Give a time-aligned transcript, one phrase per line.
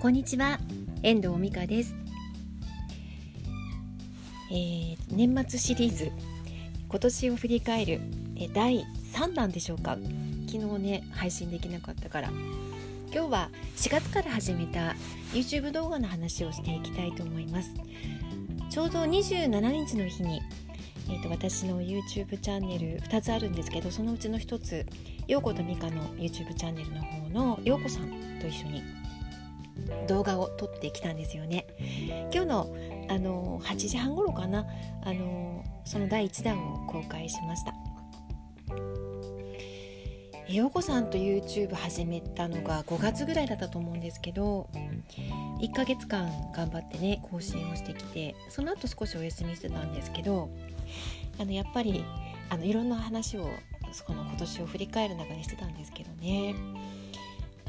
[0.00, 0.58] こんにちは。
[1.02, 1.94] 遠藤美香です、
[4.50, 6.10] えー、年末シリーズ。
[6.88, 8.00] 今年を振り返る
[8.34, 9.98] え第3弾でしょうか。
[10.50, 12.30] 昨日ね配信できなかったから。
[13.12, 14.96] 今日は4月から始めた
[15.34, 17.74] YouTube 動画の話をしていきたいと思います。
[18.70, 20.40] ちょうど27日の日に
[21.10, 24.86] えーと、私の YouTube チャンネル2つあるんですけどそのうちの1つ
[25.26, 28.08] 陽子と美香の YouTube チャンネルの方の陽子さん
[28.40, 28.99] と一緒に
[30.08, 31.66] 動画を撮ってきたんですよね。
[32.32, 32.76] 今日の
[33.08, 34.66] あの8時半頃かな。
[35.02, 37.74] あのその第1弾を公開しました。
[40.48, 44.68] 陽子さんと YouTube 始めたのが5月ぐらいだったと思うんですけど
[45.60, 50.50] 1ヶ月間頑張ってね更新をしてきてその後少しお休みしてたんですけど
[51.38, 52.04] あのやっぱり
[52.48, 53.48] あのいろんな話を
[54.04, 56.54] この今年を振り返る中でしてたんですけどね。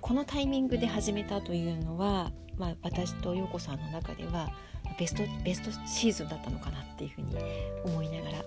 [0.00, 4.50] このタイミングで始めたというのは、まあ、私と陽子さんの中では
[4.98, 7.36] ベストベストシーズンだったのかなっていうふうに
[7.84, 8.44] 思いながら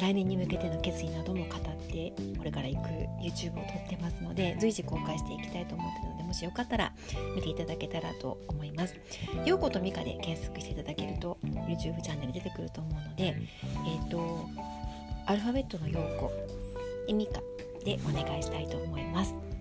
[0.00, 2.88] 来年に向けての決意なども語ってこれから行く
[3.22, 6.92] YouTube を撮ってますので随時公開していきたいと思ってるのでもしよかったら
[7.34, 8.96] 見ていただけたらと思います。
[9.44, 13.36] 陽子と美香で検索していただけると YouTube チャンネル出てくると思うので、
[13.86, 14.48] えっ、ー、と
[15.26, 16.32] アルファベットの陽子
[17.06, 17.40] で美香
[17.84, 19.51] でお願いしたいと思います。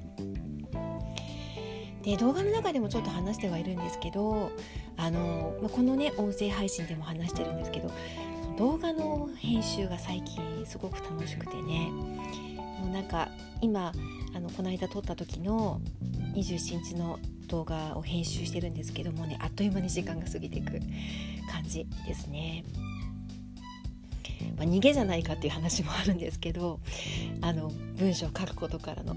[2.04, 4.52] で動画の中でもちょっと話してはいるんですけど
[4.98, 7.92] あの、まあ、このね音声配信でも話してるんですけど
[8.58, 11.90] 動画の編集が最近すごく楽しくてね
[12.80, 13.30] もうなんか
[13.62, 13.92] 今
[14.34, 15.82] あのこの間撮った時の
[16.36, 20.80] 27日の動画を編集してるんですけどもねあっという間に時間が過ぎていく
[21.52, 22.64] 感じですね。
[24.58, 26.80] まあ、逃げじゃないかっていう話もあるんですけど
[27.42, 29.16] あの文章を書くことからの。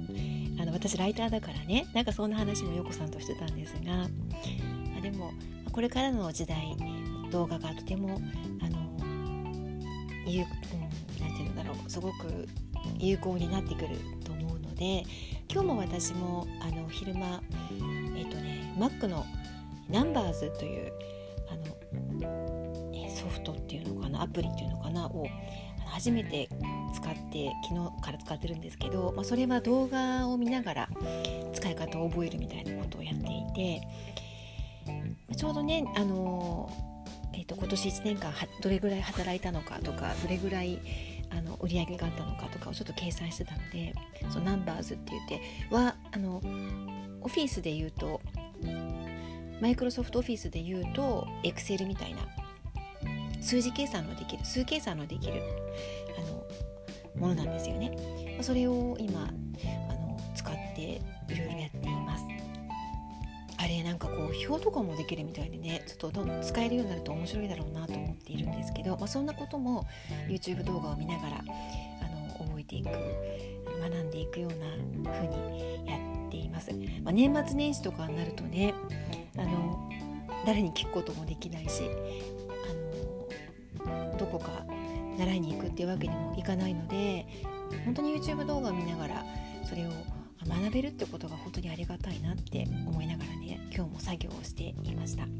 [0.60, 1.86] あの私ライターだからね。
[1.94, 4.08] なんかそんな話も陽子さんとしてたんですが、ま
[4.98, 5.32] あ、でも
[5.72, 6.76] これからの時代
[7.30, 8.20] 動画がとても
[8.60, 8.78] あの
[10.26, 11.90] 有、うん、なんて言うんだろう。
[11.90, 12.48] すごく
[12.98, 13.88] 有効になってくる
[14.24, 15.04] と思うので
[15.50, 17.42] 今日も私もあの昼間
[18.16, 19.24] えっ、とね Mac の
[19.90, 20.92] Numbers という
[21.50, 25.26] あの、ソフトっていうのかなアプリっていうのかなを
[25.86, 26.48] 初めて
[26.94, 30.88] 使って昨日から使ってるんですけど、まあ、それは動画を見ながら
[31.52, 33.82] 使い方を覚えるみたいなことをやっていて
[35.36, 36.70] ちょうどねあの
[37.36, 40.78] えーと、今年1年間どれぐらい働いたのかとかどれぐらい
[41.30, 43.92] あの売り上げがあったのかとかをちょっと計算してたので
[44.30, 45.40] そのナンバーズって言って
[45.74, 46.40] はあの
[47.20, 48.20] オフィスで言うと
[49.60, 52.20] マイクロソフトオフィスで言うとエクセルみたいな
[53.44, 55.42] 数字計算のできる数計算のできる
[56.18, 56.46] あの
[57.20, 58.38] ものなんですよね。
[58.40, 61.00] それを今あの使ってい
[61.38, 62.24] ろいろやっています。
[63.58, 69.86] あれなんかこう表とかもできるみたいでねちょっとどんどん使えるようになると面白いだろうなと思っているんですけど、まあ、そんなことも
[70.28, 72.90] YouTube 動画を見ながらあの覚えていく
[73.80, 75.96] 学んでいくような風にや
[76.26, 76.72] っています。
[77.02, 78.74] まあ、年末年始とかになるとね
[79.38, 79.90] あの
[80.44, 81.84] 誰に聞くこともできないし
[84.16, 84.64] どこか
[85.18, 87.26] 習いに行くっていうわけにもいかないので
[87.84, 89.24] 本当に YouTube 動画を見ながら
[89.64, 89.90] それを
[90.46, 95.32] 学べるってことが本当にありがたいなって思いながらね今日も作業をしていました、ま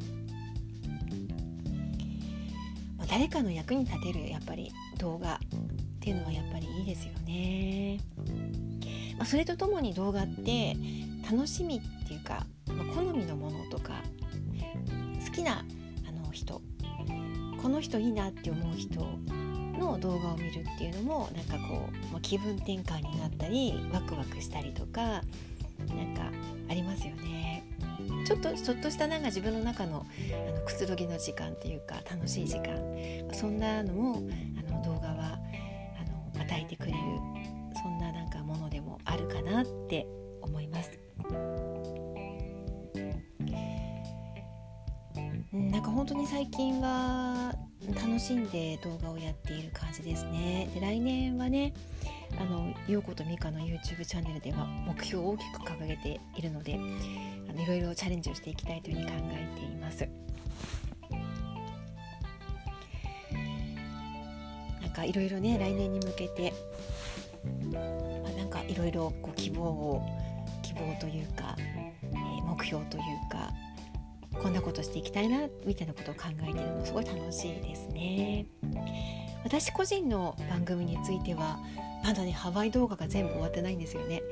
[3.05, 5.39] あ、誰かの役に立てるやっぱり動画っ
[6.01, 8.01] ていうのはやっぱりいいですよね、
[9.19, 10.77] まあ、それとともに動画って
[11.31, 14.03] 楽しみっていうか、まあ、好みのものとか
[15.25, 15.65] 好きな
[16.09, 16.61] あの人
[17.65, 19.01] この人いいなって思う人
[19.81, 25.23] の動画を見るっていうのもなんかこう、まあ、気分転換になったりワクワクしたりとかなん
[26.15, 26.31] か
[26.69, 27.65] ありますよね。
[28.27, 30.05] ちょっとちょっとしたなんか自分の中の
[30.51, 32.77] あのくつろぎの時間っていうか楽しい時間
[33.33, 34.23] そんなのも
[34.59, 35.39] あの動画は
[35.99, 36.99] あの与えてくれる
[37.83, 40.07] そんななんかものでもあるかなって
[40.43, 40.91] 思います。
[45.55, 47.54] なんか本当に最近は
[47.93, 50.71] 楽しんで動画をやっている感じですね。
[50.75, 51.75] で来年はね
[52.39, 56.75] あの陽子と美香の YouTube チャンネルでは目標を大きく掲げているので
[57.49, 60.09] あのいろいろチャレンジをしていきたいというふうに考えています。
[64.81, 66.53] なんかいろいろね来年に向けて、
[67.73, 67.81] ま
[68.29, 70.03] あ、なんかいろいろ希望を
[70.63, 73.53] 希望というか、えー、目標というか
[74.45, 78.45] こんなことしていきたいなみたいなことを考えてるのすごい楽しいですね。
[79.43, 81.59] 私個人の番組については
[82.05, 84.23] まだねハワイ動画が全部終わってないんですよね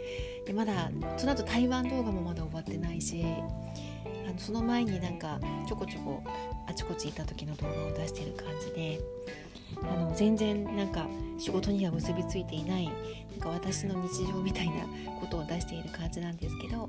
[0.46, 3.24] でまだその後台湾動画もまだ終わってないし
[4.26, 5.38] あのその前になんか
[5.68, 6.22] ちょこちょこ
[6.66, 9.00] あちこち行った時の動画を出してる感じで
[9.82, 11.06] あの全然なんか
[11.38, 14.86] 仕事には結びついていないなんか私の日常みたいな
[15.20, 16.88] ことを出している感じなんですけど、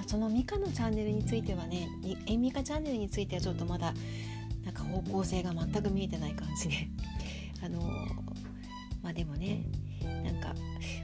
[0.00, 1.86] まあ、そのミカのチャンネルについてはね
[2.26, 3.92] えミカチャンネルについてはちょっとまだ
[4.64, 6.88] なんか方向性が全く見えてない感じで
[7.62, 7.82] あの
[9.02, 9.62] まあでもね
[10.24, 10.54] なんか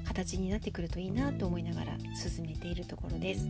[0.04, 3.46] 形になってくるといいなと思いながら進めているところです。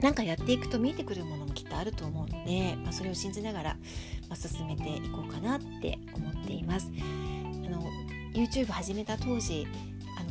[0.00, 3.76] なんかやっていくと見えてくるものもきっとあると思うので、まあ、それを信じながら、
[4.28, 6.90] まあ、進めていこうかなって思っています。
[6.96, 7.82] あの
[8.34, 9.66] YouTube 始めた当時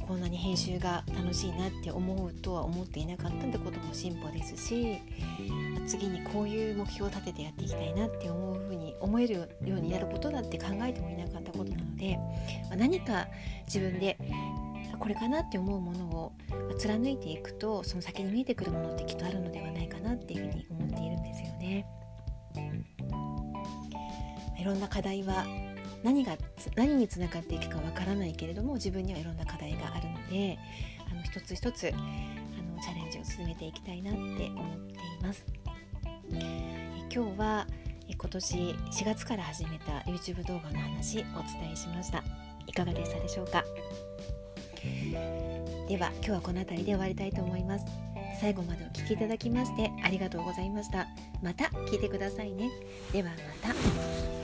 [0.07, 4.99] こんなに編集が楽しいなって思うとは思っていなかったってことも進歩ですし
[5.87, 12.19] 次にこういう目標を立ててやっていきたいなって思うふうに思えるようになることだって考えてもいなかったことなので、
[12.69, 13.27] ま、何か
[13.65, 14.17] 自分で
[14.99, 16.33] これかなって思うものを
[16.77, 21.85] 貫いていくとその先に見えてくるものってきっとあるのではないかなっていうふうに思っているんですよね。
[24.57, 25.45] いろんな課題は
[26.05, 26.37] 何が
[26.75, 30.59] 何につながっていくかわからないけれども自分にはいろんな課題があるので
[31.11, 35.43] あの一つ一つあのチャレンジを進めていきたいなって思っています。
[36.31, 36.39] え
[37.13, 37.67] 今日は
[38.07, 42.23] 今年4月から始めた YouTube 動画の話お伝えしました。
[42.67, 43.63] いかがでしたでしょうか？
[45.87, 47.85] では今日はこの辺りで終わりたいと思います。
[48.39, 51.07] 最後までお聴きいただきましてありがとうございました。
[51.41, 52.69] また聞いてくださいね。
[53.11, 53.31] では
[53.63, 54.34] また。